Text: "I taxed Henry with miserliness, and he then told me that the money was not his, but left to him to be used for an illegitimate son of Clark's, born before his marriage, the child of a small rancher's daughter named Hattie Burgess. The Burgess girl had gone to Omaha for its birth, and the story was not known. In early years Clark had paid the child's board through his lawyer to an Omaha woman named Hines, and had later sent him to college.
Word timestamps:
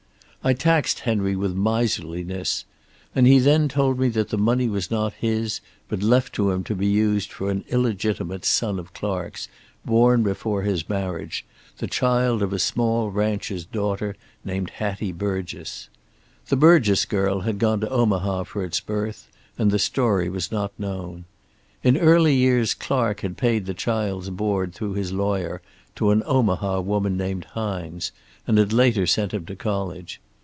"I 0.43 0.53
taxed 0.53 1.01
Henry 1.01 1.35
with 1.35 1.53
miserliness, 1.53 2.65
and 3.13 3.27
he 3.27 3.37
then 3.37 3.67
told 3.69 3.99
me 3.99 4.07
that 4.09 4.29
the 4.29 4.39
money 4.39 4.67
was 4.67 4.89
not 4.89 5.13
his, 5.13 5.61
but 5.87 6.01
left 6.01 6.33
to 6.33 6.49
him 6.49 6.63
to 6.63 6.73
be 6.73 6.87
used 6.87 7.31
for 7.31 7.51
an 7.51 7.63
illegitimate 7.67 8.43
son 8.43 8.79
of 8.79 8.91
Clark's, 8.91 9.47
born 9.85 10.23
before 10.23 10.63
his 10.63 10.89
marriage, 10.89 11.45
the 11.77 11.85
child 11.85 12.41
of 12.41 12.53
a 12.53 12.57
small 12.57 13.11
rancher's 13.11 13.65
daughter 13.65 14.15
named 14.43 14.71
Hattie 14.71 15.11
Burgess. 15.11 15.89
The 16.47 16.55
Burgess 16.57 17.05
girl 17.05 17.41
had 17.41 17.59
gone 17.59 17.79
to 17.81 17.89
Omaha 17.91 18.45
for 18.45 18.63
its 18.63 18.79
birth, 18.79 19.27
and 19.59 19.69
the 19.69 19.77
story 19.77 20.27
was 20.27 20.51
not 20.51 20.71
known. 20.79 21.25
In 21.83 21.97
early 21.97 22.33
years 22.33 22.73
Clark 22.73 23.19
had 23.19 23.37
paid 23.37 23.67
the 23.67 23.75
child's 23.75 24.31
board 24.31 24.73
through 24.73 24.93
his 24.93 25.11
lawyer 25.13 25.61
to 25.97 26.09
an 26.09 26.23
Omaha 26.25 26.79
woman 26.79 27.15
named 27.15 27.43
Hines, 27.53 28.11
and 28.47 28.57
had 28.57 28.73
later 28.73 29.05
sent 29.05 29.35
him 29.35 29.45
to 29.45 29.55
college. 29.55 30.19